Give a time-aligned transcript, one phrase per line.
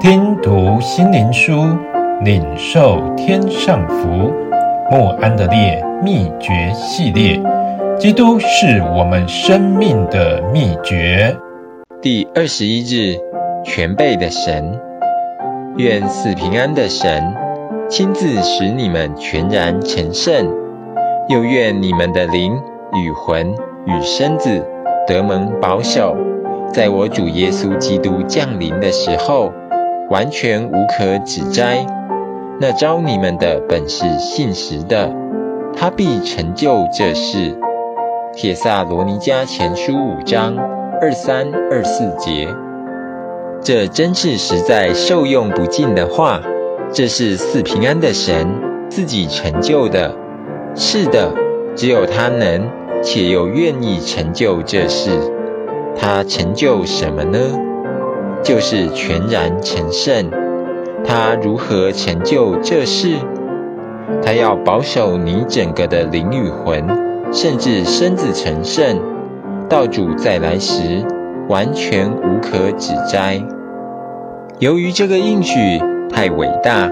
[0.00, 1.76] 听读心灵书，
[2.22, 4.32] 领受天上福。
[4.92, 7.42] 莫安的烈秘诀系列，
[7.98, 11.36] 基督是我们生命的秘诀。
[12.00, 13.18] 第二十一日，
[13.64, 14.78] 全备的神，
[15.76, 17.34] 愿赐平安的神
[17.90, 20.48] 亲自使你们全然成圣，
[21.28, 22.56] 又愿你们的灵
[22.94, 23.52] 与魂
[23.84, 24.64] 与身子
[25.08, 26.16] 得蒙保守，
[26.72, 29.52] 在我主耶稣基督降临的时候，
[30.10, 31.86] 完全无可指摘。
[32.60, 35.12] 那招你们的本是信实的，
[35.76, 37.56] 他必成就这事。
[38.34, 40.56] 帖撒罗尼迦前书五章
[41.00, 42.48] 二三二四节，
[43.62, 46.40] 这真是实在受用不尽的话。
[46.90, 48.48] 这是四平安的神
[48.88, 50.14] 自己成就的。
[50.74, 51.34] 是的，
[51.76, 52.70] 只有他能，
[53.02, 55.10] 且又愿意成就这事。
[55.96, 57.38] 他成就什么呢？
[58.42, 60.30] 就是全然成圣。
[61.04, 63.16] 他如何成就这事？
[64.22, 66.86] 他要保守你整个的灵与魂，
[67.32, 69.00] 甚至身子成圣，
[69.68, 71.04] 到主再来时
[71.48, 73.42] 完全无可指摘。
[74.58, 75.80] 由于这个应许
[76.10, 76.90] 太伟大，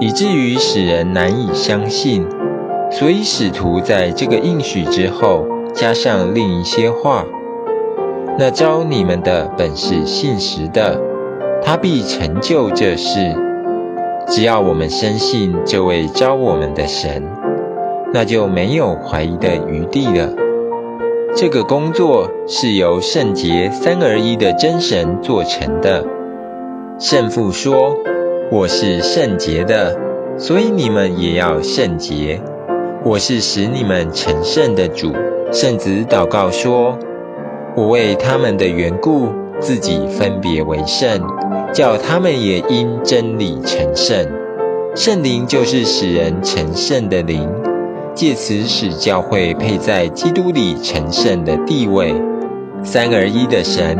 [0.00, 2.26] 以至于使人难以相信，
[2.90, 7.24] 所以使徒在这个应许之后加上另一些话：
[8.38, 11.00] 那召你们的本是信实的，
[11.62, 13.34] 他必成就这事。
[14.28, 17.22] 只要我们深信这位召我们的神，
[18.12, 20.34] 那就没有怀疑的余地了。
[21.34, 26.04] 这个工作是由圣洁三而一的真神做成的。
[26.98, 27.96] 圣父说
[28.52, 29.98] ：“我是圣洁的，
[30.36, 32.42] 所以你们也要圣洁。
[33.02, 35.12] 我是使你们成圣的主。”
[35.52, 36.98] 圣子祷告说
[37.76, 39.28] ：“我为他们的缘故，
[39.60, 41.20] 自己分别为圣。”
[41.72, 44.26] 叫他们也因真理成圣，
[44.94, 47.50] 圣灵就是使人成圣的灵，
[48.14, 52.14] 借此使教会配在基督里成圣的地位。
[52.82, 53.98] 三而一的神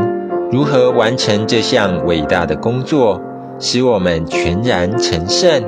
[0.51, 3.21] 如何完成这项伟大的工作，
[3.59, 5.63] 使我们全然成圣？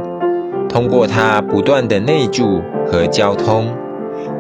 [0.71, 3.67] 通过他不断的内住和交通，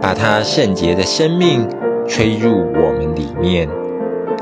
[0.01, 1.69] 把他圣洁的生命
[2.09, 3.69] 吹入我们里面，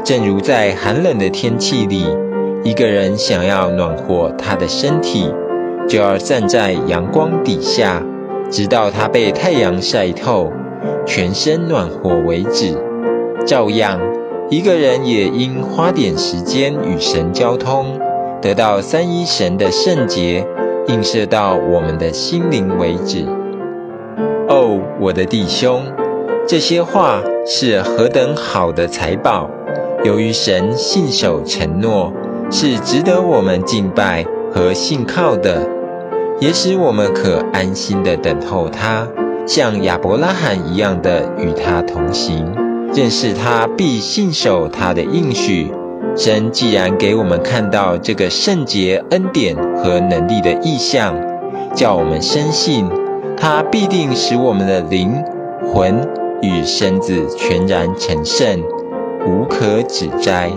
[0.04, 2.06] 正如在寒冷的天气里。
[2.62, 5.30] 一个人想要暖和他的身体，
[5.88, 8.02] 就要站在阳光底下，
[8.50, 10.52] 直到他被太阳晒透，
[11.04, 12.76] 全身暖和为止。
[13.44, 14.00] 照样，
[14.48, 18.00] 一个人也应花点时间与神交通，
[18.40, 20.44] 得到三一神的圣洁
[20.88, 23.24] 映射到我们的心灵为止。
[24.48, 25.84] 哦，我的弟兄，
[26.48, 29.50] 这些话是何等好的财宝！
[30.04, 32.12] 由于神信守承诺。
[32.48, 35.68] 是值得我们敬拜和信靠的，
[36.38, 39.08] 也使我们可安心的等候他，
[39.48, 42.54] 像亚伯拉罕一样的与他同行，
[42.94, 45.72] 认识他必信守他的应许。
[46.14, 51.16] 神既然给我们看到这个圣洁恩典和能力的意象，
[51.74, 52.88] 叫我们深信
[53.36, 55.24] 他必定使我们的灵
[55.74, 56.08] 魂
[56.42, 58.62] 与身子全然成圣，
[59.26, 60.50] 无可指摘。